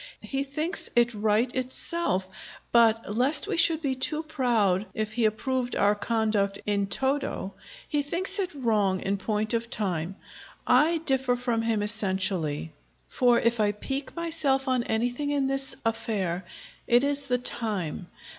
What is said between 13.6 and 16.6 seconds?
pique myself on anything in this affair,